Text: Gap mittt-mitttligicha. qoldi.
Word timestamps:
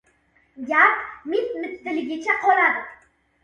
Gap 0.71 0.97
mittt-mitttligicha. 1.29 2.33
qoldi. 2.47 2.69